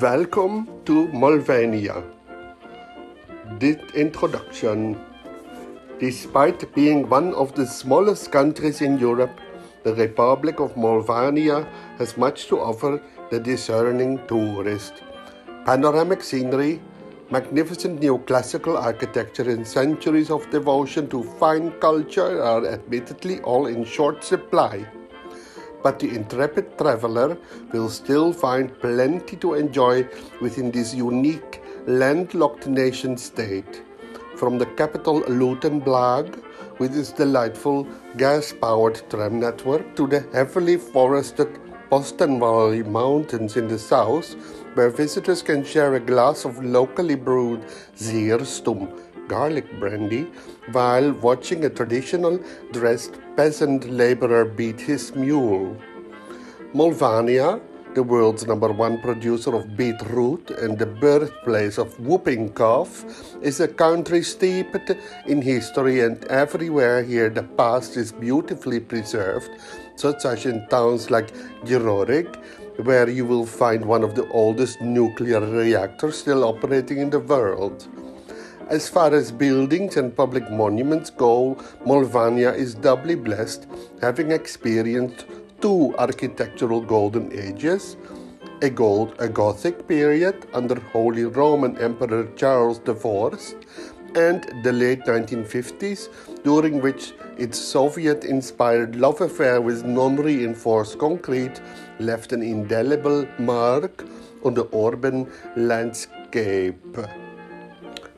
Welcome 0.00 0.82
to 0.84 1.08
Molvania. 1.08 2.04
This 3.58 3.76
introduction. 3.94 5.00
Despite 5.98 6.74
being 6.74 7.08
one 7.08 7.32
of 7.32 7.54
the 7.54 7.64
smallest 7.66 8.30
countries 8.30 8.82
in 8.82 8.98
Europe, 8.98 9.40
the 9.84 9.94
Republic 9.94 10.60
of 10.60 10.74
Molvania 10.74 11.66
has 11.96 12.18
much 12.18 12.46
to 12.48 12.60
offer 12.60 13.00
the 13.30 13.40
discerning 13.40 14.20
tourist. 14.26 15.02
Panoramic 15.64 16.22
scenery, 16.22 16.82
magnificent 17.30 17.98
neoclassical 17.98 18.76
architecture, 18.78 19.48
and 19.48 19.66
centuries 19.66 20.30
of 20.30 20.50
devotion 20.50 21.08
to 21.08 21.22
fine 21.38 21.70
culture 21.80 22.42
are 22.42 22.66
admittedly 22.66 23.40
all 23.40 23.66
in 23.66 23.82
short 23.82 24.22
supply 24.22 24.86
but 25.86 26.00
the 26.00 26.08
intrepid 26.18 26.76
traveler 26.78 27.38
will 27.72 27.88
still 27.88 28.32
find 28.32 28.76
plenty 28.80 29.36
to 29.36 29.54
enjoy 29.54 29.96
within 30.40 30.72
this 30.72 30.92
unique 30.92 31.62
landlocked 31.86 32.66
nation 32.66 33.16
state. 33.16 33.82
From 34.36 34.58
the 34.58 34.66
capital 34.80 35.20
Lutenblag, 35.40 36.42
with 36.80 36.98
its 36.98 37.12
delightful 37.12 37.86
gas 38.16 38.52
powered 38.52 39.00
tram 39.10 39.38
network, 39.38 39.94
to 39.94 40.08
the 40.08 40.26
heavily 40.32 40.76
forested 40.76 41.56
Postenvalley 41.88 42.84
Mountains 42.84 43.56
in 43.56 43.68
the 43.68 43.78
south, 43.78 44.34
where 44.74 44.90
visitors 44.90 45.40
can 45.40 45.62
share 45.64 45.94
a 45.94 46.00
glass 46.00 46.44
of 46.44 46.64
locally 46.64 47.14
brewed 47.14 47.62
Zeerstum 47.96 48.82
garlic 49.28 49.78
brandy 49.78 50.24
while 50.72 51.12
watching 51.12 51.64
a 51.64 51.70
traditional 51.70 52.38
dressed 52.72 53.14
peasant 53.36 53.90
laborer 53.90 54.44
beat 54.44 54.80
his 54.80 55.14
mule. 55.14 55.76
Molvania, 56.74 57.60
the 57.94 58.02
world's 58.02 58.46
number 58.46 58.70
one 58.70 59.00
producer 59.00 59.54
of 59.54 59.76
beetroot 59.76 60.50
and 60.50 60.78
the 60.78 60.84
birthplace 60.84 61.78
of 61.78 61.98
whooping 61.98 62.52
cough, 62.52 63.04
is 63.40 63.60
a 63.60 63.68
country 63.68 64.22
steeped 64.22 64.90
in 65.26 65.40
history, 65.40 66.00
and 66.00 66.22
everywhere 66.24 67.02
here 67.02 67.30
the 67.30 67.42
past 67.42 67.96
is 67.96 68.12
beautifully 68.12 68.80
preserved, 68.80 69.48
such 69.96 70.26
as 70.26 70.44
in 70.44 70.66
towns 70.68 71.10
like 71.10 71.32
Girorig, 71.64 72.36
where 72.84 73.08
you 73.08 73.24
will 73.24 73.46
find 73.46 73.82
one 73.82 74.04
of 74.04 74.14
the 74.14 74.28
oldest 74.28 74.82
nuclear 74.82 75.40
reactors 75.40 76.18
still 76.18 76.44
operating 76.44 76.98
in 76.98 77.08
the 77.08 77.20
world. 77.20 77.88
As 78.68 78.88
far 78.88 79.14
as 79.14 79.30
buildings 79.30 79.96
and 79.96 80.14
public 80.16 80.50
monuments 80.50 81.10
go, 81.10 81.56
Molvania 81.86 82.52
is 82.52 82.74
doubly 82.74 83.14
blessed, 83.14 83.68
having 84.00 84.32
experienced 84.32 85.26
two 85.60 85.94
architectural 85.98 86.80
golden 86.80 87.32
ages 87.32 87.96
a, 88.62 88.70
gold, 88.70 89.14
a 89.18 89.28
Gothic 89.28 89.86
period 89.86 90.46
under 90.52 90.80
Holy 90.92 91.24
Roman 91.24 91.76
Emperor 91.78 92.26
Charles 92.36 92.80
IV, 92.88 93.54
and 94.16 94.64
the 94.64 94.72
late 94.72 95.04
1950s, 95.04 96.08
during 96.42 96.80
which 96.80 97.12
its 97.36 97.58
Soviet 97.58 98.24
inspired 98.24 98.96
love 98.96 99.20
affair 99.20 99.60
with 99.60 99.84
non 99.84 100.16
reinforced 100.16 100.98
concrete 100.98 101.60
left 102.00 102.32
an 102.32 102.42
indelible 102.42 103.28
mark 103.38 104.04
on 104.42 104.54
the 104.54 104.66
urban 104.74 105.30
landscape. 105.54 106.96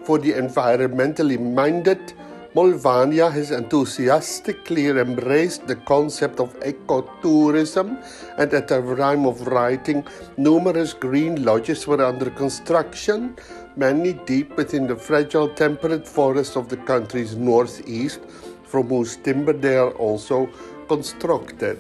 For 0.09 0.19
the 0.19 0.33
environmentally 0.33 1.39
minded, 1.39 2.15
Molvania 2.55 3.31
has 3.31 3.51
enthusiastically 3.51 4.87
embraced 4.87 5.67
the 5.67 5.77
concept 5.77 6.41
of 6.41 6.59
ecotourism, 6.61 8.03
and 8.39 8.55
at 8.55 8.69
the 8.69 8.97
time 8.97 9.27
of 9.27 9.47
writing, 9.49 10.03
numerous 10.39 10.95
green 10.95 11.45
lodges 11.45 11.87
were 11.87 12.03
under 12.03 12.31
construction, 12.31 13.37
many 13.77 14.15
deep 14.15 14.57
within 14.57 14.87
the 14.87 14.97
fragile 14.97 15.51
temperate 15.51 16.09
forests 16.09 16.57
of 16.57 16.71
the 16.71 16.79
country's 16.79 17.37
northeast, 17.37 18.21
from 18.65 18.89
whose 18.89 19.17
timber 19.17 19.53
they 19.53 19.77
are 19.77 19.91
also 19.91 20.49
constructed. 20.89 21.79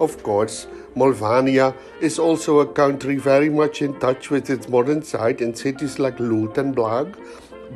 Of 0.00 0.20
course, 0.24 0.66
Molvania 0.96 1.76
is 2.00 2.18
also 2.18 2.60
a 2.60 2.66
country 2.66 3.16
very 3.16 3.50
much 3.50 3.82
in 3.82 4.00
touch 4.00 4.30
with 4.30 4.48
its 4.48 4.66
modern 4.66 5.02
side, 5.02 5.42
and 5.42 5.56
cities 5.56 5.98
like 5.98 6.16
Lutenblag 6.16 7.14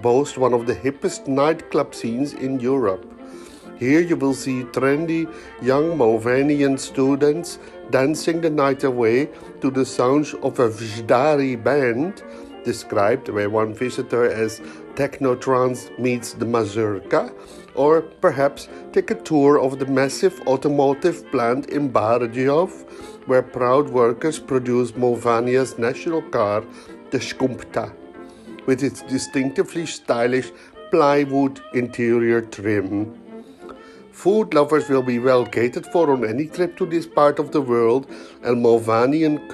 boast 0.00 0.38
one 0.38 0.54
of 0.54 0.66
the 0.66 0.75
hippest 0.75 1.26
nightclub 1.28 1.94
scenes 1.94 2.32
in 2.32 2.59
Europe. 2.60 3.04
Here 3.78 4.00
you 4.00 4.16
will 4.16 4.34
see 4.34 4.62
trendy 4.64 5.30
young 5.60 5.98
Molvanian 5.98 6.78
students 6.78 7.59
dancing 7.91 8.41
the 8.41 8.50
night 8.50 8.84
away 8.84 9.28
to 9.60 9.70
the 9.70 9.84
sounds 9.84 10.32
of 10.34 10.59
a 10.59 10.69
Vzdari 10.69 11.62
band, 11.62 12.22
described 12.64 13.34
by 13.34 13.47
one 13.47 13.75
visitor 13.75 14.30
as 14.30 14.60
techno 14.97 15.34
trance 15.34 15.91
meets 15.98 16.34
the 16.34 16.47
mazurka, 16.47 17.32
or 17.80 18.02
perhaps 18.24 18.68
take 18.92 19.10
a 19.10 19.20
tour 19.28 19.58
of 19.58 19.78
the 19.78 19.86
massive 19.86 20.41
automotive 20.46 21.18
plant 21.30 21.70
in 21.70 21.91
Bardejov, 21.91 22.70
where 23.26 23.42
proud 23.42 23.88
workers 23.88 24.38
produce 24.38 24.92
Molvania's 24.92 25.78
national 25.78 26.22
car, 26.36 26.62
the 27.10 27.18
Skumpta, 27.18 27.86
with 28.66 28.82
its 28.82 29.00
distinctively 29.02 29.86
stylish 29.86 30.52
plywood 30.91 31.60
interior 31.72 32.42
trim. 32.42 33.29
Food 34.12 34.54
lovers 34.54 34.88
will 34.88 35.03
be 35.03 35.19
well 35.19 35.47
catered 35.47 35.87
for 35.87 36.10
on 36.10 36.25
any 36.25 36.47
trip 36.47 36.76
to 36.76 36.87
this 36.87 37.06
part 37.06 37.38
of 37.38 37.53
the 37.53 37.60
world, 37.60 38.10
and 38.43 38.62
Molvanian 38.62 39.48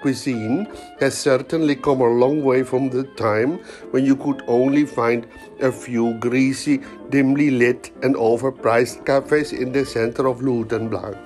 cuisine 0.00 0.68
has 0.98 1.16
certainly 1.16 1.76
come 1.76 2.00
a 2.00 2.08
long 2.08 2.42
way 2.42 2.62
from 2.62 2.90
the 2.90 3.04
time 3.16 3.58
when 3.92 4.04
you 4.04 4.16
could 4.16 4.42
only 4.46 4.84
find 4.84 5.26
a 5.60 5.72
few 5.72 6.14
greasy, 6.14 6.82
dimly 7.08 7.50
lit, 7.50 7.92
and 8.02 8.14
overpriced 8.16 9.06
cafes 9.06 9.52
in 9.52 9.72
the 9.72 9.86
center 9.86 10.26
of 10.26 10.40
Lutenblag. 10.40 11.16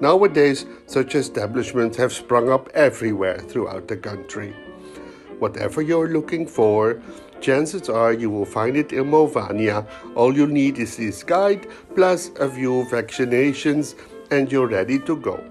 Nowadays, 0.00 0.66
such 0.86 1.14
establishments 1.14 1.96
have 1.96 2.12
sprung 2.12 2.50
up 2.50 2.68
everywhere 2.74 3.38
throughout 3.38 3.86
the 3.88 3.96
country. 3.96 4.54
Whatever 5.38 5.82
you're 5.82 6.08
looking 6.08 6.46
for, 6.46 7.00
chances 7.40 7.88
are 7.88 8.12
you 8.12 8.30
will 8.30 8.44
find 8.44 8.76
it 8.76 8.92
in 8.92 9.04
Molvania. 9.04 9.86
All 10.14 10.36
you 10.36 10.46
need 10.46 10.78
is 10.78 10.96
this 10.96 11.22
guide 11.22 11.66
plus 11.94 12.30
a 12.40 12.48
few 12.48 12.84
vaccinations 12.90 13.94
and 14.30 14.50
you're 14.50 14.68
ready 14.68 14.98
to 15.00 15.16
go. 15.16 15.42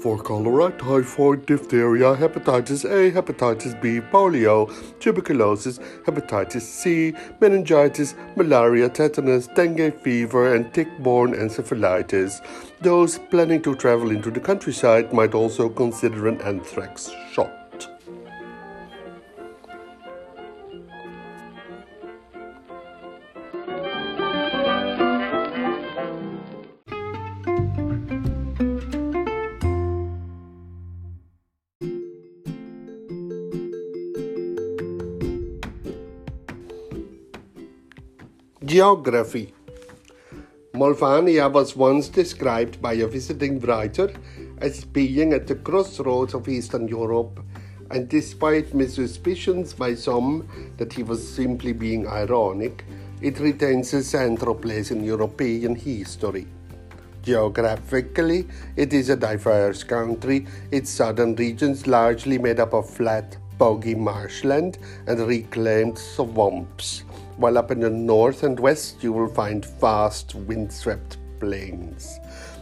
For 0.00 0.16
cholera, 0.16 0.70
typhoid, 0.78 1.44
diphtheria, 1.46 2.14
hepatitis 2.14 2.84
A, 2.84 3.10
hepatitis 3.10 3.80
B, 3.82 4.00
polio, 4.00 4.70
tuberculosis, 5.00 5.80
hepatitis 6.06 6.60
C, 6.60 7.14
meningitis, 7.40 8.14
malaria, 8.36 8.88
tetanus, 8.88 9.48
dengue 9.48 10.00
fever, 10.00 10.54
and 10.54 10.72
tick 10.72 10.88
borne 11.00 11.34
encephalitis. 11.34 12.40
Those 12.80 13.18
planning 13.18 13.60
to 13.62 13.74
travel 13.74 14.12
into 14.12 14.30
the 14.30 14.38
countryside 14.38 15.12
might 15.12 15.34
also 15.34 15.68
consider 15.68 16.28
an 16.28 16.40
anthrax 16.42 17.10
shot. 17.32 17.67
Geography. 38.68 39.54
Molvania 40.74 41.50
was 41.50 41.74
once 41.74 42.10
described 42.10 42.82
by 42.82 42.92
a 42.92 43.06
visiting 43.06 43.58
writer 43.60 44.12
as 44.58 44.84
being 44.84 45.32
at 45.32 45.46
the 45.46 45.54
crossroads 45.54 46.34
of 46.34 46.46
Eastern 46.46 46.86
Europe, 46.86 47.40
and 47.90 48.10
despite 48.10 48.68
suspicions 48.90 49.72
by 49.72 49.94
some 49.94 50.46
that 50.76 50.92
he 50.92 51.02
was 51.02 51.26
simply 51.26 51.72
being 51.72 52.06
ironic, 52.06 52.84
it 53.22 53.40
retains 53.40 53.94
a 53.94 54.02
central 54.02 54.54
place 54.54 54.90
in 54.90 55.02
European 55.02 55.74
history. 55.74 56.46
Geographically, 57.22 58.46
it 58.76 58.92
is 58.92 59.08
a 59.08 59.16
diverse 59.16 59.82
country, 59.82 60.46
its 60.70 60.90
southern 60.90 61.34
regions 61.36 61.86
largely 61.86 62.36
made 62.36 62.60
up 62.60 62.74
of 62.74 62.90
flat, 62.90 63.38
boggy 63.56 63.94
marshland 63.94 64.76
and 65.06 65.26
reclaimed 65.26 65.96
swamps 65.96 67.04
while 67.38 67.56
up 67.56 67.70
in 67.70 67.80
the 67.80 67.90
north 67.90 68.42
and 68.42 68.60
west 68.60 69.02
you 69.02 69.12
will 69.12 69.28
find 69.28 69.64
vast 69.80 70.34
windswept 70.34 71.16
plains. 71.40 72.18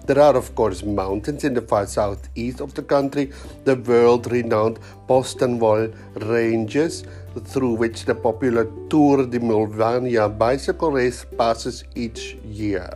There 0.06 0.20
are, 0.20 0.36
of 0.36 0.54
course, 0.54 0.84
mountains 0.84 1.42
in 1.42 1.54
the 1.54 1.62
far 1.62 1.86
southeast 1.86 2.60
of 2.60 2.74
the 2.74 2.82
country, 2.82 3.32
the 3.64 3.74
world 3.74 4.30
renowned 4.30 4.78
Postenwall 5.08 5.92
Ranges, 6.14 7.02
through 7.46 7.74
which 7.74 8.04
the 8.04 8.14
popular 8.14 8.70
Tour 8.88 9.26
de 9.26 9.40
Molvania 9.40 10.28
bicycle 10.28 10.92
race 10.92 11.26
passes 11.36 11.82
each 11.96 12.34
year. 12.44 12.90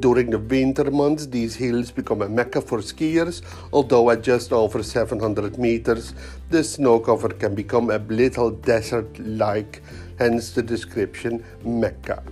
During 0.00 0.30
the 0.30 0.38
winter 0.38 0.90
months, 0.90 1.26
these 1.26 1.54
hills 1.56 1.90
become 1.90 2.22
a 2.22 2.28
mecca 2.28 2.62
for 2.62 2.78
skiers, 2.78 3.42
although 3.70 4.08
at 4.08 4.22
just 4.22 4.50
over 4.50 4.82
700 4.82 5.58
meters, 5.58 6.14
the 6.48 6.64
snow 6.64 7.00
cover 7.00 7.28
can 7.28 7.54
become 7.54 7.90
a 7.90 7.98
little 7.98 8.50
desert 8.50 9.18
like, 9.18 9.82
hence 10.18 10.52
the 10.52 10.62
description 10.62 11.44
Mecca. 11.62 12.22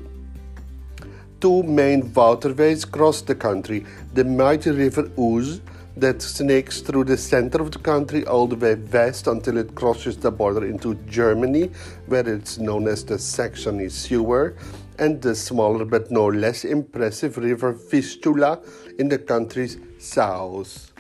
Two 1.43 1.63
main 1.63 2.11
waterways 2.15 2.87
cross 2.87 3.21
the 3.21 3.35
country. 3.35 3.85
The 4.15 4.25
mighty 4.25 4.71
river 4.71 5.11
Ouse 5.19 5.61
that 5.99 6.23
snakes 6.23 6.81
through 6.81 7.05
the 7.05 7.19
center 7.19 7.61
of 7.61 7.73
the 7.73 7.79
country 7.81 8.25
all 8.25 8.47
the 8.47 8.57
way 8.57 8.77
west 8.77 9.27
until 9.27 9.59
it 9.59 9.75
crosses 9.75 10.17
the 10.17 10.31
border 10.31 10.65
into 10.65 10.95
Germany, 11.07 11.71
where 12.07 12.27
it's 12.27 12.57
known 12.57 12.89
as 12.89 13.05
the 13.05 13.19
Saxony 13.19 13.91
Sewer, 13.91 14.55
and 14.99 15.23
the 15.23 15.35
smaller 15.35 15.85
but 15.85 16.11
no 16.11 16.27
less 16.27 16.65
impressive 16.65 17.37
river 17.39 17.73
Vistula 17.73 18.61
in 18.99 19.09
the 19.09 19.19
country's 19.19 19.79
south. 19.99 20.93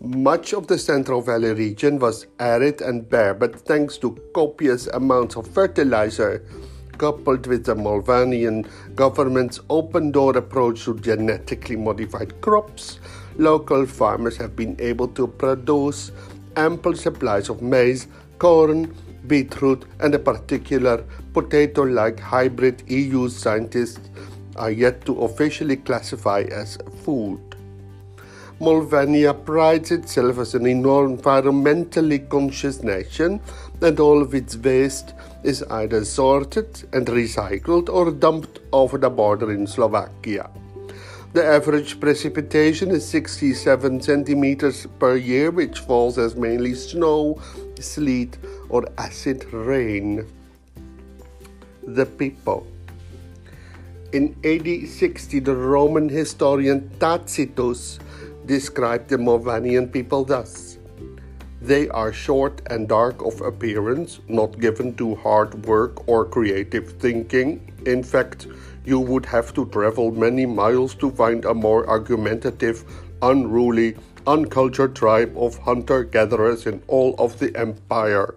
Much 0.00 0.52
of 0.54 0.68
the 0.68 0.78
Central 0.78 1.20
Valley 1.20 1.52
region 1.52 1.98
was 1.98 2.26
arid 2.38 2.80
and 2.82 3.08
bare, 3.08 3.34
but 3.34 3.60
thanks 3.60 3.98
to 3.98 4.16
copious 4.32 4.86
amounts 4.88 5.36
of 5.36 5.46
fertilizer, 5.48 6.44
coupled 6.98 7.46
with 7.46 7.64
the 7.64 7.74
Molvanian 7.74 8.66
government's 8.94 9.60
open 9.70 10.12
door 10.12 10.36
approach 10.36 10.84
to 10.84 10.94
genetically 10.98 11.76
modified 11.76 12.40
crops, 12.40 13.00
local 13.38 13.86
farmers 13.86 14.36
have 14.36 14.54
been 14.54 14.76
able 14.78 15.08
to 15.08 15.26
produce 15.26 16.12
ample 16.56 16.94
supplies 16.94 17.48
of 17.48 17.62
maize, 17.62 18.06
corn, 18.38 18.94
beetroot, 19.26 19.84
and 20.00 20.14
a 20.14 20.18
particular 20.18 21.04
potato 21.32 21.82
like 21.82 22.20
hybrid 22.20 22.82
EU 22.88 23.28
scientists 23.28 24.08
are 24.56 24.70
yet 24.70 25.04
to 25.06 25.22
officially 25.22 25.76
classify 25.76 26.40
as 26.50 26.78
food. 27.04 27.40
Molvania 28.60 29.32
prides 29.44 29.92
itself 29.92 30.38
as 30.38 30.54
an 30.54 30.64
environmentally 30.64 32.28
conscious 32.28 32.82
nation, 32.82 33.40
and 33.80 34.00
all 34.00 34.20
of 34.20 34.34
its 34.34 34.56
waste 34.56 35.14
is 35.44 35.62
either 35.70 36.04
sorted 36.04 36.82
and 36.92 37.06
recycled 37.06 37.88
or 37.88 38.10
dumped 38.10 38.58
over 38.72 38.98
the 38.98 39.10
border 39.10 39.52
in 39.52 39.66
Slovakia. 39.66 40.50
The 41.34 41.44
average 41.44 42.00
precipitation 42.00 42.90
is 42.90 43.06
67 43.06 44.00
centimeters 44.00 44.86
per 44.98 45.14
year, 45.16 45.52
which 45.52 45.78
falls 45.80 46.18
as 46.18 46.34
mainly 46.34 46.74
snow, 46.74 47.40
sleet, 47.78 48.38
or 48.68 48.84
acid 48.98 49.44
rain. 49.52 50.26
The 51.86 52.06
people. 52.06 52.66
In 54.12 54.34
AD 54.42 54.88
60, 54.88 55.40
the 55.40 55.54
Roman 55.54 56.08
historian 56.08 56.90
Tacitus 56.98 57.98
described 58.46 59.10
the 59.10 59.18
Molvanian 59.18 59.92
people 59.92 60.24
thus 60.24 60.78
They 61.60 61.88
are 61.88 62.12
short 62.12 62.62
and 62.70 62.88
dark 62.88 63.20
of 63.22 63.40
appearance, 63.42 64.20
not 64.28 64.58
given 64.60 64.94
to 64.94 65.16
hard 65.16 65.66
work 65.66 66.08
or 66.08 66.24
creative 66.24 66.92
thinking. 66.92 67.60
In 67.84 68.02
fact, 68.02 68.46
you 68.84 69.00
would 69.00 69.26
have 69.26 69.52
to 69.54 69.66
travel 69.66 70.10
many 70.10 70.46
miles 70.46 70.94
to 71.02 71.10
find 71.10 71.44
a 71.44 71.52
more 71.52 71.86
argumentative, 71.86 72.84
unruly, 73.20 73.96
uncultured 74.26 74.94
tribe 74.94 75.36
of 75.36 75.58
hunter 75.58 76.04
gatherers 76.04 76.66
in 76.66 76.82
all 76.86 77.14
of 77.18 77.38
the 77.38 77.54
empire. 77.56 78.34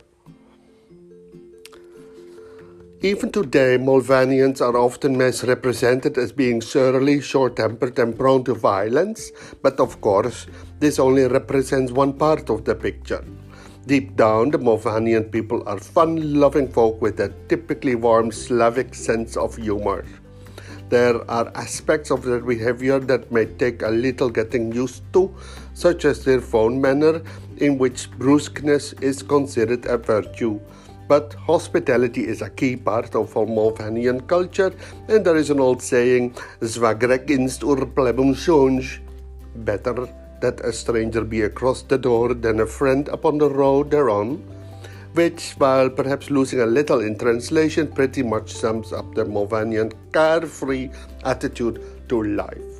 Even 3.03 3.31
today, 3.31 3.79
Molvanians 3.79 4.61
are 4.61 4.77
often 4.77 5.17
misrepresented 5.17 6.19
as 6.19 6.31
being 6.31 6.61
surly, 6.61 7.19
short 7.19 7.55
tempered, 7.55 7.97
and 7.97 8.15
prone 8.15 8.43
to 8.43 8.53
violence, 8.53 9.31
but 9.63 9.79
of 9.79 9.99
course, 10.01 10.45
this 10.79 10.99
only 10.99 11.23
represents 11.23 11.91
one 11.91 12.13
part 12.13 12.51
of 12.51 12.63
the 12.63 12.75
picture. 12.75 13.25
Deep 13.87 14.15
down, 14.15 14.51
the 14.51 14.59
Molvanian 14.59 15.31
people 15.31 15.63
are 15.65 15.79
fun 15.79 16.39
loving 16.39 16.67
folk 16.67 17.01
with 17.01 17.19
a 17.21 17.33
typically 17.49 17.95
warm 17.95 18.31
Slavic 18.31 18.93
sense 18.93 19.35
of 19.35 19.55
humor. 19.55 20.05
There 20.89 21.27
are 21.31 21.51
aspects 21.55 22.11
of 22.11 22.21
their 22.21 22.41
behavior 22.41 22.99
that 22.99 23.31
may 23.31 23.45
take 23.45 23.81
a 23.81 23.89
little 23.89 24.29
getting 24.29 24.71
used 24.71 25.01
to, 25.13 25.33
such 25.73 26.05
as 26.05 26.23
their 26.23 26.39
phone 26.39 26.79
manner, 26.79 27.23
in 27.57 27.79
which 27.79 28.11
brusqueness 28.11 28.93
is 29.01 29.23
considered 29.23 29.87
a 29.87 29.97
virtue. 29.97 30.59
But 31.11 31.33
hospitality 31.33 32.25
is 32.25 32.41
a 32.41 32.49
key 32.49 32.77
part 32.77 33.15
of 33.15 33.33
Molvanian 33.33 34.25
culture, 34.27 34.71
and 35.09 35.25
there 35.25 35.35
is 35.35 35.49
an 35.49 35.59
old 35.59 35.81
saying, 35.81 36.35
Zwagrek 36.61 37.29
inst 37.29 37.65
ur 37.65 37.85
plebum 37.85 38.33
Better 39.57 40.07
that 40.39 40.61
a 40.61 40.71
stranger 40.71 41.25
be 41.25 41.41
across 41.41 41.81
the 41.81 41.97
door 41.97 42.33
than 42.33 42.61
a 42.61 42.65
friend 42.65 43.09
upon 43.09 43.39
the 43.39 43.49
road 43.49 43.91
thereon 43.91 44.41
which, 45.13 45.51
while 45.57 45.89
perhaps 45.89 46.31
losing 46.31 46.61
a 46.61 46.65
little 46.65 47.01
in 47.01 47.17
translation, 47.17 47.87
pretty 47.87 48.23
much 48.23 48.53
sums 48.53 48.93
up 48.93 49.13
the 49.13 49.25
Molvanian 49.25 49.91
carefree 50.13 50.91
attitude 51.25 51.83
to 52.07 52.23
life. 52.23 52.71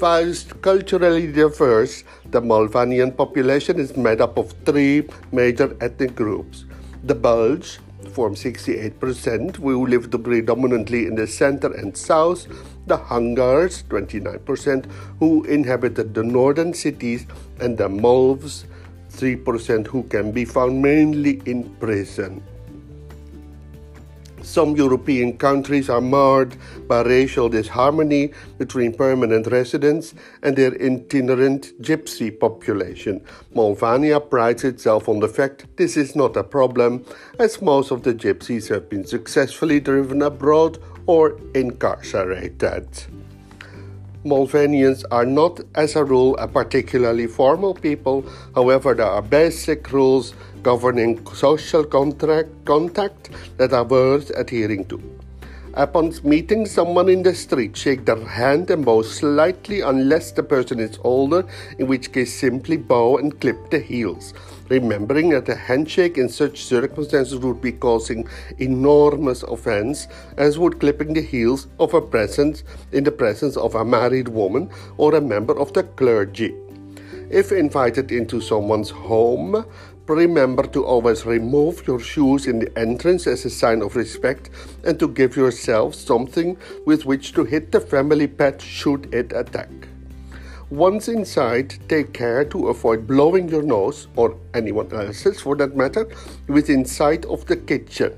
Whilst 0.00 0.62
culturally 0.62 1.26
diverse, 1.26 2.04
the 2.30 2.40
Molvanian 2.40 3.16
population 3.16 3.80
is 3.80 3.96
made 3.96 4.20
up 4.20 4.38
of 4.38 4.54
three 4.64 5.08
major 5.32 5.76
ethnic 5.80 6.14
groups. 6.14 6.67
The 7.04 7.14
Bulge 7.14 7.78
form 8.10 8.34
68%, 8.34 9.56
who 9.56 9.86
live 9.86 10.10
predominantly 10.10 11.06
in 11.06 11.14
the 11.14 11.26
center 11.26 11.72
and 11.72 11.96
south. 11.96 12.46
The 12.86 12.98
Hungars, 12.98 13.84
29%, 13.84 14.86
who 15.18 15.44
inhabited 15.44 16.14
the 16.14 16.22
northern 16.22 16.74
cities. 16.74 17.26
And 17.60 17.78
the 17.78 17.88
Molves, 17.88 18.64
3% 19.12 19.86
who 19.86 20.02
can 20.04 20.32
be 20.32 20.44
found 20.44 20.82
mainly 20.82 21.40
in 21.46 21.70
prison. 21.76 22.42
Some 24.48 24.76
European 24.76 25.36
countries 25.36 25.90
are 25.90 26.00
marred 26.00 26.56
by 26.88 27.02
racial 27.02 27.50
disharmony 27.50 28.32
between 28.56 28.94
permanent 28.94 29.46
residents 29.48 30.14
and 30.42 30.56
their 30.56 30.72
itinerant 30.72 31.80
gypsy 31.82 32.30
population. 32.30 33.20
Molvania 33.54 34.18
prides 34.18 34.64
itself 34.64 35.06
on 35.06 35.20
the 35.20 35.28
fact 35.28 35.66
this 35.76 35.98
is 35.98 36.16
not 36.16 36.34
a 36.34 36.42
problem, 36.42 37.04
as 37.38 37.60
most 37.60 37.90
of 37.90 38.04
the 38.04 38.14
gypsies 38.14 38.70
have 38.70 38.88
been 38.88 39.04
successfully 39.04 39.80
driven 39.80 40.22
abroad 40.22 40.78
or 41.04 41.38
incarcerated. 41.54 42.88
Molvanians 44.28 45.04
are 45.10 45.24
not, 45.24 45.60
as 45.74 45.96
a 45.96 46.04
rule, 46.04 46.36
a 46.36 46.46
particularly 46.46 47.26
formal 47.26 47.74
people. 47.74 48.24
However, 48.54 48.94
there 48.94 49.06
are 49.06 49.22
basic 49.22 49.90
rules 49.92 50.34
governing 50.62 51.24
social 51.34 51.84
contract, 51.84 52.50
contact 52.64 53.30
that 53.56 53.72
are 53.72 53.84
worth 53.84 54.30
adhering 54.36 54.84
to. 54.86 55.00
Upon 55.74 56.12
meeting 56.24 56.66
someone 56.66 57.08
in 57.08 57.22
the 57.22 57.34
street, 57.34 57.76
shake 57.76 58.04
their 58.04 58.24
hand 58.24 58.70
and 58.70 58.84
bow 58.84 59.02
slightly 59.02 59.80
unless 59.80 60.32
the 60.32 60.42
person 60.42 60.80
is 60.80 60.98
older, 61.04 61.46
in 61.78 61.86
which 61.86 62.12
case 62.12 62.34
simply 62.34 62.76
bow 62.76 63.18
and 63.18 63.40
clip 63.40 63.70
the 63.70 63.78
heels 63.78 64.34
remembering 64.68 65.30
that 65.30 65.48
a 65.48 65.54
handshake 65.54 66.18
in 66.18 66.28
such 66.28 66.64
circumstances 66.64 67.38
would 67.38 67.60
be 67.60 67.72
causing 67.72 68.28
enormous 68.58 69.42
offense, 69.42 70.08
as 70.36 70.58
would 70.58 70.80
clipping 70.80 71.14
the 71.14 71.22
heels 71.22 71.68
of 71.78 71.94
a 71.94 72.00
presence 72.00 72.64
in 72.92 73.04
the 73.04 73.12
presence 73.12 73.56
of 73.56 73.74
a 73.74 73.84
married 73.84 74.28
woman 74.28 74.70
or 74.96 75.14
a 75.14 75.20
member 75.20 75.58
of 75.58 75.72
the 75.72 75.82
clergy. 75.82 76.54
If 77.30 77.52
invited 77.52 78.10
into 78.10 78.40
someone's 78.40 78.90
home, 78.90 79.64
remember 80.06 80.66
to 80.68 80.84
always 80.84 81.26
remove 81.26 81.86
your 81.86 82.00
shoes 82.00 82.46
in 82.46 82.58
the 82.58 82.78
entrance 82.78 83.26
as 83.26 83.44
a 83.44 83.50
sign 83.50 83.82
of 83.82 83.96
respect 83.96 84.48
and 84.84 84.98
to 84.98 85.08
give 85.08 85.36
yourself 85.36 85.94
something 85.94 86.56
with 86.86 87.04
which 87.04 87.34
to 87.34 87.44
hit 87.44 87.72
the 87.72 87.80
family 87.80 88.26
pet 88.26 88.62
should 88.62 89.12
it 89.14 89.32
attack. 89.32 89.68
Once 90.70 91.08
inside, 91.08 91.74
take 91.88 92.12
care 92.12 92.44
to 92.44 92.68
avoid 92.68 93.06
blowing 93.06 93.48
your 93.48 93.62
nose, 93.62 94.06
or 94.16 94.36
anyone 94.52 94.92
else's 94.92 95.40
for 95.40 95.56
that 95.56 95.74
matter, 95.74 96.06
within 96.46 96.84
sight 96.84 97.24
of 97.24 97.46
the 97.46 97.56
kitchen. 97.56 98.12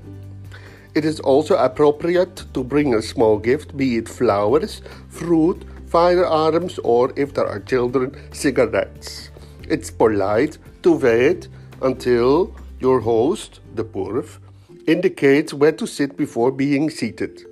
It 0.93 1.05
is 1.05 1.21
also 1.21 1.55
appropriate 1.55 2.43
to 2.53 2.61
bring 2.61 2.93
a 2.93 3.01
small 3.01 3.37
gift, 3.37 3.77
be 3.77 3.95
it 3.95 4.09
flowers, 4.09 4.81
fruit, 5.07 5.63
firearms, 5.87 6.77
or 6.79 7.13
if 7.15 7.33
there 7.33 7.47
are 7.47 7.61
children, 7.61 8.17
cigarettes. 8.33 9.29
It's 9.69 9.89
polite 9.89 10.57
to 10.83 10.91
wait 10.91 11.47
until 11.81 12.53
your 12.81 12.99
host, 12.99 13.61
the 13.75 13.85
purv, 13.85 14.39
indicates 14.87 15.53
where 15.53 15.71
to 15.71 15.87
sit 15.87 16.17
before 16.17 16.51
being 16.51 16.89
seated. 16.89 17.45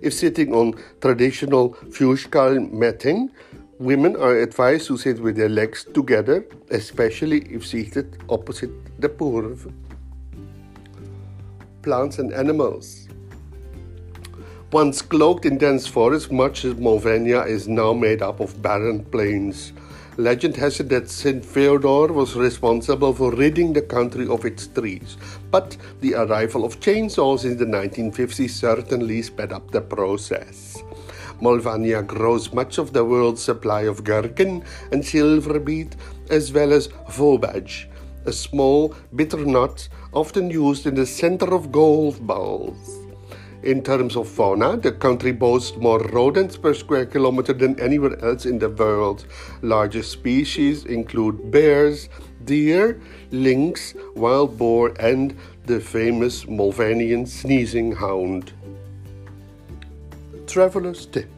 If 0.00 0.14
sitting 0.14 0.54
on 0.54 0.74
traditional 1.00 1.70
fushkal 1.90 2.70
matting, 2.70 3.30
Women 3.80 4.14
are 4.14 4.36
advised 4.36 4.86
to 4.86 4.96
sit 4.96 5.18
with 5.18 5.34
their 5.34 5.48
legs 5.48 5.84
together, 5.92 6.46
especially 6.70 7.40
if 7.50 7.66
seated 7.66 8.18
opposite 8.28 8.70
the 9.00 9.08
purv. 9.08 9.72
Plants 11.82 12.20
and 12.20 12.32
animals. 12.32 13.08
Once 14.70 15.02
cloaked 15.02 15.44
in 15.44 15.58
dense 15.58 15.88
forest, 15.88 16.30
much 16.30 16.64
of 16.64 16.76
Molvania 16.78 17.44
is 17.48 17.66
now 17.66 17.92
made 17.92 18.22
up 18.22 18.38
of 18.38 18.62
barren 18.62 19.04
plains. 19.06 19.72
Legend 20.18 20.56
has 20.56 20.78
it 20.78 20.88
that 20.90 21.10
St. 21.10 21.44
Feodor 21.44 22.14
was 22.14 22.36
responsible 22.36 23.12
for 23.12 23.32
ridding 23.32 23.72
the 23.72 23.82
country 23.82 24.28
of 24.28 24.44
its 24.44 24.68
trees, 24.68 25.16
but 25.50 25.76
the 26.00 26.14
arrival 26.14 26.64
of 26.64 26.78
chainsaws 26.78 27.44
in 27.44 27.56
the 27.56 27.64
1950s 27.64 28.50
certainly 28.50 29.20
sped 29.22 29.52
up 29.52 29.72
the 29.72 29.80
process. 29.80 30.80
Molvania 31.44 32.02
grows 32.06 32.54
much 32.54 32.78
of 32.78 32.94
the 32.94 33.04
world's 33.04 33.42
supply 33.42 33.82
of 33.82 34.02
gherkin 34.02 34.64
and 34.92 35.04
silver 35.04 35.60
beet, 35.60 35.94
as 36.30 36.50
well 36.54 36.72
as 36.72 36.88
fobage, 37.10 37.86
a 38.24 38.32
small 38.32 38.94
bitter 39.14 39.44
nut 39.44 39.86
often 40.14 40.48
used 40.48 40.86
in 40.86 40.94
the 40.94 41.04
center 41.04 41.54
of 41.54 41.70
golf 41.70 42.18
balls. 42.20 42.98
In 43.62 43.82
terms 43.82 44.16
of 44.16 44.26
fauna, 44.28 44.76
the 44.78 44.92
country 44.92 45.32
boasts 45.32 45.76
more 45.76 45.98
rodents 45.98 46.56
per 46.56 46.72
square 46.72 47.06
kilometer 47.06 47.52
than 47.52 47.78
anywhere 47.78 48.22
else 48.24 48.46
in 48.46 48.58
the 48.58 48.70
world. 48.70 49.26
Largest 49.60 50.12
species 50.12 50.84
include 50.86 51.50
bears, 51.50 52.08
deer, 52.44 53.00
lynx, 53.30 53.94
wild 54.14 54.56
boar, 54.56 54.94
and 54.98 55.34
the 55.66 55.80
famous 55.80 56.44
Molvanian 56.44 57.26
sneezing 57.26 57.92
hound. 57.92 58.52
Traveler's 60.46 61.06
Tip 61.06 61.33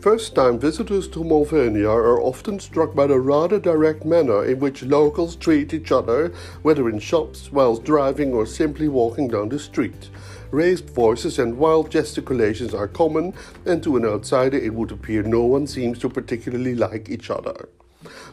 First 0.00 0.34
time 0.34 0.58
visitors 0.58 1.08
to 1.08 1.18
Molvania 1.18 1.90
are 1.90 2.22
often 2.22 2.58
struck 2.58 2.94
by 2.94 3.06
the 3.06 3.20
rather 3.20 3.58
direct 3.58 4.06
manner 4.06 4.46
in 4.46 4.58
which 4.58 4.82
locals 4.82 5.36
treat 5.36 5.74
each 5.74 5.92
other, 5.92 6.32
whether 6.62 6.88
in 6.88 6.98
shops, 6.98 7.52
whilst 7.52 7.84
driving, 7.84 8.32
or 8.32 8.46
simply 8.46 8.88
walking 8.88 9.28
down 9.28 9.50
the 9.50 9.58
street. 9.58 10.08
Raised 10.50 10.88
voices 10.88 11.38
and 11.38 11.58
wild 11.58 11.90
gesticulations 11.90 12.72
are 12.72 12.88
common, 12.88 13.34
and 13.66 13.82
to 13.82 13.98
an 13.98 14.06
outsider 14.06 14.56
it 14.56 14.72
would 14.72 14.90
appear 14.90 15.22
no 15.22 15.42
one 15.42 15.66
seems 15.66 15.98
to 15.98 16.08
particularly 16.08 16.74
like 16.74 17.10
each 17.10 17.28
other. 17.30 17.68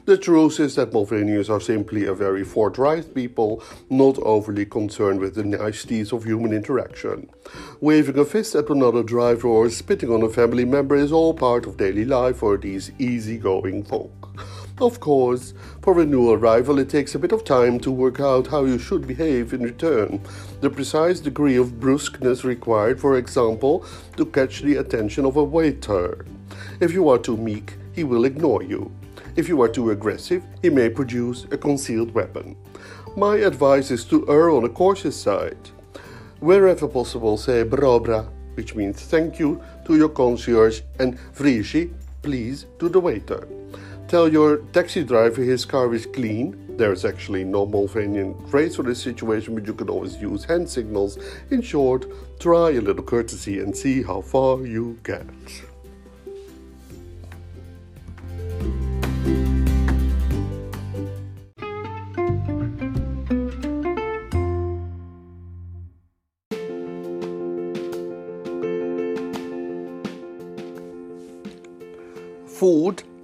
The 0.06 0.18
truth 0.18 0.60
is 0.62 0.76
that 0.76 0.92
Molvanians 0.92 1.50
are 1.50 1.60
simply 1.60 2.06
a 2.06 2.14
very 2.14 2.46
forthright 2.46 3.14
people, 3.14 3.62
not 3.90 4.18
overly 4.20 4.66
concerned 4.66 5.20
with 5.20 5.36
the 5.36 5.44
niceties 5.44 6.14
of 6.14 6.24
human 6.24 6.54
interaction. 6.54 7.30
Waving 7.82 8.18
a 8.18 8.24
fist 8.24 8.56
at 8.56 8.70
another 8.70 9.04
driver 9.04 9.50
or 9.50 9.70
spitting 9.70 10.10
on 10.10 10.24
a 10.24 10.30
family 10.30 10.64
member 10.64 10.96
is 10.96 11.12
all 11.12 11.34
part 11.34 11.66
of 11.66 11.76
daily 11.76 12.06
life 12.06 12.38
for 12.38 12.58
these 12.58 12.92
easygoing 13.00 13.84
folk. 13.84 14.30
Of 14.80 15.00
course, 15.00 15.54
for 15.82 16.00
a 16.00 16.06
new 16.06 16.32
arrival, 16.32 16.78
it 16.78 16.90
takes 16.90 17.16
a 17.16 17.20
bit 17.20 17.32
of 17.32 17.44
time 17.44 17.80
to 17.80 17.92
work 17.92 18.20
out 18.20 18.48
how 18.48 18.64
you 18.66 18.78
should 18.78 19.08
behave 19.08 19.52
in 19.52 19.64
return. 19.64 20.22
The 20.62 20.70
precise 20.70 21.20
degree 21.20 21.58
of 21.58 21.80
brusqueness 21.80 22.44
required, 22.44 23.02
for 23.02 23.18
example, 23.18 23.86
to 24.18 24.26
catch 24.28 24.62
the 24.62 24.78
attention 24.78 25.26
of 25.26 25.36
a 25.36 25.44
waiter. 25.44 26.26
If 26.80 26.94
you 26.94 27.10
are 27.10 27.18
too 27.18 27.38
meek, 27.38 27.74
he 27.94 28.04
will 28.04 28.26
ignore 28.26 28.62
you. 28.62 28.92
If 29.38 29.48
you 29.48 29.62
are 29.62 29.70
too 29.70 29.91
aggressive, 29.91 30.44
he 30.63 30.72
may 30.72 30.89
produce 30.89 31.46
a 31.51 31.58
concealed 31.58 32.12
weapon. 32.12 32.56
My 33.15 33.36
advice 33.36 33.91
is 33.91 34.03
to 34.06 34.27
err 34.27 34.50
on 34.50 34.63
a 34.63 34.70
cautious 34.70 35.15
side. 35.15 35.70
Wherever 36.39 36.88
possible, 36.88 37.38
say 37.38 37.63
brobra, 37.63 38.27
which 38.56 38.74
means 38.74 39.00
thank 39.00 39.38
you, 39.38 39.62
to 39.86 39.96
your 39.96 40.10
concierge, 40.10 40.82
and 40.98 41.20
vrishi, 41.36 41.94
please, 42.24 42.65
to 42.79 42.89
the 42.89 43.00
waiter. 43.00 43.48
Tell 44.08 44.27
your 44.27 44.58
taxi 44.74 45.03
driver 45.03 45.44
his 45.44 45.65
car 45.65 45.94
is 45.94 46.08
clean. 46.08 46.75
There's 46.75 47.06
actually 47.06 47.44
no 47.44 47.67
Molvanian 47.67 48.50
phrase 48.50 48.75
for 48.75 48.82
this 48.82 49.03
situation, 49.03 49.53
but 49.53 49.67
you 49.67 49.75
can 49.75 49.89
always 49.89 50.17
use 50.17 50.46
hand 50.46 50.67
signals. 50.67 51.20
In 51.51 51.62
short, 51.62 52.08
try 52.39 52.72
a 52.72 52.82
little 52.82 53.03
courtesy 53.03 53.60
and 53.60 53.77
see 53.77 54.01
how 54.01 54.22
far 54.22 54.65
you 54.65 54.98
get. 55.03 55.27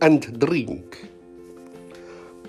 And 0.03 0.37
drink. 0.37 1.07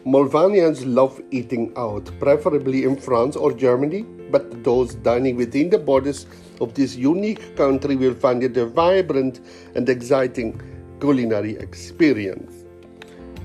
Molvanians 0.04 0.84
love 0.84 1.22
eating 1.30 1.72
out, 1.76 2.10
preferably 2.18 2.82
in 2.82 2.96
France 2.96 3.36
or 3.36 3.52
Germany, 3.52 4.02
but 4.32 4.64
those 4.64 4.96
dining 4.96 5.36
within 5.36 5.70
the 5.70 5.78
borders 5.78 6.26
of 6.60 6.74
this 6.74 6.96
unique 6.96 7.54
country 7.54 7.94
will 7.94 8.14
find 8.14 8.42
it 8.42 8.56
a 8.56 8.66
vibrant 8.66 9.38
and 9.76 9.88
exciting 9.88 10.60
culinary 10.98 11.54
experience. 11.58 12.64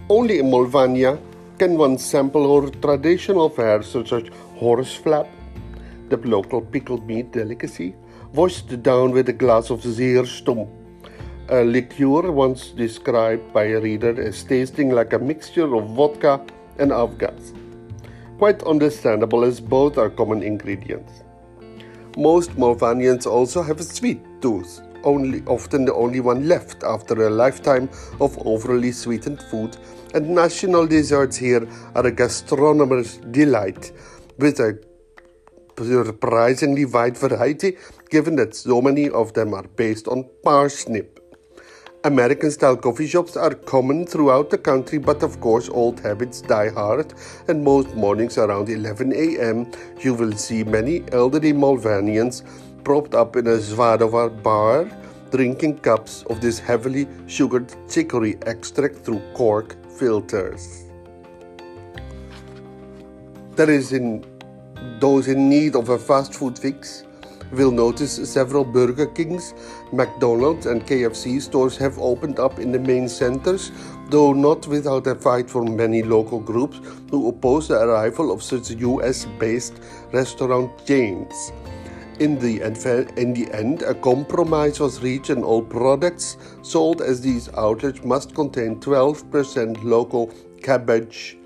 Only 0.10 0.40
in 0.40 0.48
Molvania 0.48 1.20
can 1.60 1.78
one 1.78 2.00
sample 2.00 2.52
our 2.52 2.72
traditional 2.82 3.48
fare 3.48 3.84
such 3.84 4.12
as 4.12 4.24
horse 4.56 4.96
flap, 4.96 5.28
the 6.10 6.18
local 6.18 6.62
pickled 6.62 7.06
meat 7.06 7.32
delicacy, 7.32 7.94
washed 8.34 8.82
down 8.82 9.12
with 9.12 9.30
a 9.30 9.34
glass 9.34 9.70
of 9.70 9.82
zeerstum 9.82 10.68
a 11.52 11.64
liqueur 11.64 12.32
once 12.32 12.70
described 12.70 13.52
by 13.52 13.64
a 13.64 13.80
reader 13.80 14.22
as 14.22 14.44
tasting 14.44 14.92
like 14.92 15.14
a 15.14 15.20
mixture 15.20 15.74
of 15.76 15.90
vodka 15.96 16.40
and 16.78 16.92
avgas. 16.92 17.56
Quite 18.38 18.62
understandable 18.64 19.44
as 19.44 19.60
both 19.60 19.98
are 19.98 20.12
common 20.12 20.44
ingredients. 20.44 21.24
Most 22.16 22.52
Molvanians 22.52 23.26
also 23.26 23.64
have 23.64 23.80
a 23.80 23.84
sweet 23.84 24.22
tooth, 24.42 24.82
only 25.04 25.42
often 25.48 25.86
the 25.86 25.94
only 25.94 26.20
one 26.20 26.48
left 26.48 26.84
after 26.84 27.26
a 27.26 27.32
lifetime 27.32 27.90
of 28.22 28.38
overly 28.46 28.92
sweetened 28.92 29.42
food, 29.42 29.76
and 30.14 30.30
national 30.30 30.86
desserts 30.86 31.36
here 31.36 31.68
are 31.96 32.06
a 32.06 32.12
gastronomer's 32.12 33.18
delight, 33.32 33.92
with 34.38 34.60
a 34.60 34.80
surprisingly 35.78 36.86
wide 36.86 37.18
variety, 37.18 37.76
given 38.10 38.36
that 38.36 38.56
so 38.56 38.82
many 38.82 39.10
of 39.10 39.34
them 39.34 39.56
are 39.56 39.68
based 39.76 40.08
on 40.08 40.30
parsnip. 40.44 41.19
American 42.06 42.50
style 42.50 42.78
coffee 42.78 43.08
shops 43.08 43.36
are 43.36 43.54
common 43.54 44.06
throughout 44.06 44.50
the 44.50 44.58
country, 44.58 44.98
but 44.98 45.22
of 45.22 45.42
course, 45.42 45.68
old 45.68 46.00
habits 46.00 46.40
die 46.40 46.70
hard, 46.70 47.14
and 47.50 47.62
most 47.62 47.94
mornings 47.94 48.38
around 48.38 48.70
11 48.70 49.12
a.m., 49.12 49.70
you 50.00 50.14
will 50.14 50.32
see 50.32 50.64
many 50.64 51.04
elderly 51.12 51.52
Molvanians 51.52 52.44
propped 52.86 53.14
up 53.16 53.36
in 53.36 53.48
a 53.48 53.58
Zvarovar 53.58 54.42
bar, 54.42 54.90
drinking 55.32 55.80
cups 55.80 56.24
of 56.30 56.40
this 56.40 56.58
heavily 56.58 57.06
sugared 57.28 57.76
chicory 57.90 58.38
extract 58.46 58.96
through 59.00 59.22
cork 59.34 59.76
filters. 59.98 60.86
There 63.58 63.70
is 63.70 63.92
in 63.92 64.24
those 65.02 65.28
in 65.28 65.50
need 65.50 65.76
of 65.76 65.90
a 65.90 66.00
fast 66.00 66.34
food 66.34 66.58
fix 66.58 67.04
will 67.52 67.72
notice 67.72 68.16
several 68.30 68.64
Burger 68.64 69.08
Kings, 69.08 69.54
McDonald's, 69.92 70.66
and 70.66 70.86
KFC 70.86 71.42
stores 71.42 71.78
have 71.78 71.98
opened 71.98 72.40
up 72.40 72.60
in 72.60 72.72
the 72.72 72.80
main 72.80 73.10
centers, 73.10 73.72
though 74.10 74.34
not 74.34 74.68
without 74.68 75.08
a 75.08 75.16
fight 75.16 75.50
from 75.50 75.76
many 75.76 76.04
local 76.04 76.40
groups 76.40 76.80
who 77.10 77.30
oppose 77.30 77.68
the 77.68 77.80
arrival 77.80 78.32
of 78.32 78.44
such 78.44 78.72
US 78.72 79.26
based 79.40 79.82
restaurant 80.12 80.72
chains. 80.86 81.52
In 82.20 82.38
the, 82.38 82.62
in 83.16 83.34
the 83.34 83.48
end, 83.54 83.82
a 83.84 83.94
compromise 83.94 84.80
was 84.80 85.02
reached, 85.02 85.30
and 85.30 85.44
all 85.44 85.62
products 85.62 86.36
sold 86.62 87.02
as 87.02 87.22
these 87.22 87.50
outlets 87.56 88.04
must 88.04 88.36
contain 88.36 88.80
12% 88.82 89.84
local 89.86 90.28
cabbage, 90.62 91.38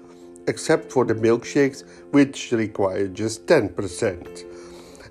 except 0.48 0.92
for 0.92 1.06
the 1.06 1.14
milkshakes, 1.14 1.84
which 2.12 2.52
require 2.52 3.08
just 3.08 3.46
10%. 3.46 4.53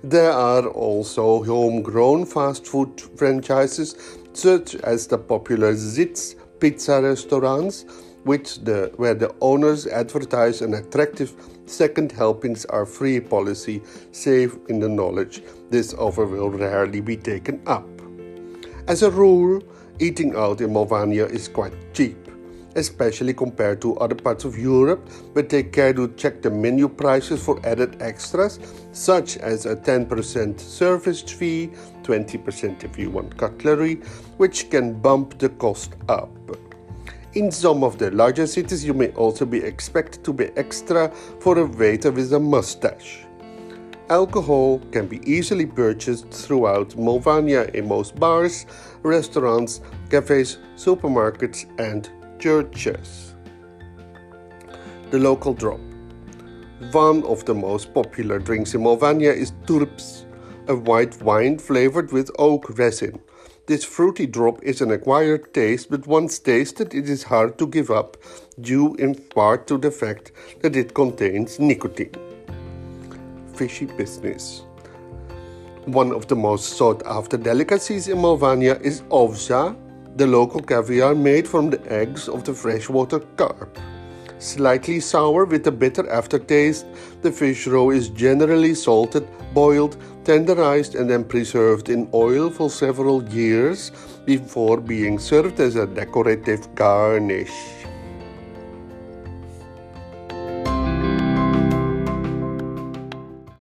There 0.05 0.33
are 0.33 0.67
also 0.67 1.45
homegrown 1.45 2.25
fast 2.25 2.67
food 2.67 2.99
franchises 3.15 3.95
such 4.33 4.75
as 4.75 5.07
the 5.07 5.17
popular 5.17 5.73
Zits 5.75 6.35
pizza 6.59 7.01
restaurants, 7.01 7.85
which 8.25 8.59
the, 8.65 8.91
where 8.97 9.13
the 9.13 9.33
owners 9.39 9.87
advertise 9.87 10.61
an 10.61 10.73
attractive 10.73 11.33
second 11.67 12.11
helpings 12.11 12.65
are 12.65 12.85
free 12.85 13.21
policy, 13.21 13.81
save 14.11 14.57
in 14.67 14.81
the 14.81 14.89
knowledge 14.89 15.41
this 15.69 15.93
offer 15.93 16.25
will 16.25 16.49
rarely 16.49 16.99
be 16.99 17.15
taken 17.15 17.61
up. 17.65 17.87
As 18.89 19.03
a 19.03 19.09
rule, 19.09 19.63
eating 19.99 20.35
out 20.35 20.59
in 20.59 20.71
Molvania 20.71 21.31
is 21.31 21.47
quite 21.47 21.93
cheap 21.93 22.22
especially 22.75 23.33
compared 23.33 23.81
to 23.81 23.97
other 23.97 24.15
parts 24.15 24.45
of 24.45 24.57
Europe, 24.57 25.09
but 25.33 25.49
take 25.49 25.71
care 25.71 25.93
to 25.93 26.07
check 26.15 26.41
the 26.41 26.49
menu 26.49 26.87
prices 26.87 27.43
for 27.43 27.59
added 27.65 28.01
extras, 28.01 28.59
such 28.91 29.37
as 29.37 29.65
a 29.65 29.75
10% 29.75 30.59
service 30.59 31.21
fee, 31.21 31.69
20% 32.03 32.83
if 32.83 32.97
you 32.97 33.09
want 33.09 33.35
cutlery, 33.37 33.95
which 34.37 34.69
can 34.69 34.93
bump 34.93 35.37
the 35.39 35.49
cost 35.49 35.95
up. 36.09 36.29
In 37.33 37.51
some 37.51 37.83
of 37.83 37.97
the 37.97 38.11
larger 38.11 38.45
cities, 38.45 38.85
you 38.85 38.93
may 38.93 39.09
also 39.13 39.45
be 39.45 39.57
expected 39.57 40.23
to 40.23 40.33
pay 40.33 40.51
extra 40.55 41.09
for 41.39 41.57
a 41.57 41.65
waiter 41.65 42.11
with 42.11 42.31
a 42.33 42.39
mustache. 42.39 43.25
Alcohol 44.09 44.79
can 44.91 45.07
be 45.07 45.19
easily 45.25 45.65
purchased 45.65 46.29
throughout 46.29 46.89
Molvania 46.89 47.73
in 47.73 47.87
most 47.87 48.15
bars, 48.17 48.67
restaurants, 49.01 49.81
cafes, 50.09 50.59
supermarkets, 50.75 51.65
and 51.79 52.11
churches. 52.43 53.35
The 55.11 55.17
local 55.17 55.53
drop. 55.53 55.79
One 56.91 57.23
of 57.23 57.45
the 57.45 57.53
most 57.53 57.93
popular 57.93 58.37
drinks 58.37 58.73
in 58.73 58.81
Molvania 58.81 59.33
is 59.33 59.53
Turps, 59.65 60.25
a 60.67 60.75
white 60.75 61.21
wine 61.21 61.57
flavored 61.57 62.11
with 62.11 62.29
oak 62.37 62.77
resin. 62.77 63.21
This 63.65 63.85
fruity 63.85 64.25
drop 64.25 64.61
is 64.61 64.81
an 64.81 64.91
acquired 64.91 65.53
taste, 65.53 65.89
but 65.89 66.05
once 66.05 66.37
tasted, 66.37 66.93
it 66.93 67.07
is 67.07 67.23
hard 67.23 67.57
to 67.59 67.65
give 67.65 67.89
up, 67.89 68.17
due 68.59 68.93
in 68.95 69.15
part 69.15 69.65
to 69.67 69.77
the 69.77 69.91
fact 69.91 70.33
that 70.61 70.75
it 70.75 70.93
contains 70.93 71.61
nicotine. 71.61 72.11
Fishy 73.55 73.85
business. 73.85 74.63
One 75.85 76.11
of 76.11 76.27
the 76.27 76.35
most 76.35 76.73
sought 76.73 77.03
after 77.05 77.37
delicacies 77.37 78.09
in 78.09 78.17
Molvania 78.17 78.81
is 78.81 79.01
ovsa, 79.03 79.77
the 80.15 80.27
local 80.27 80.61
caviar 80.61 81.15
made 81.15 81.47
from 81.47 81.69
the 81.69 81.81
eggs 81.91 82.27
of 82.29 82.43
the 82.43 82.53
freshwater 82.53 83.19
carp. 83.37 83.79
Slightly 84.39 84.99
sour 84.99 85.45
with 85.45 85.65
a 85.67 85.71
bitter 85.71 86.09
aftertaste, 86.09 86.85
the 87.21 87.31
fish 87.31 87.65
roe 87.65 87.91
is 87.91 88.09
generally 88.09 88.75
salted, 88.75 89.27
boiled, 89.53 89.97
tenderized, 90.23 90.99
and 90.99 91.09
then 91.09 91.23
preserved 91.23 91.89
in 91.89 92.09
oil 92.13 92.49
for 92.49 92.69
several 92.69 93.23
years 93.29 93.91
before 94.25 94.81
being 94.81 95.17
served 95.17 95.59
as 95.59 95.75
a 95.75 95.87
decorative 95.87 96.73
garnish. 96.75 97.82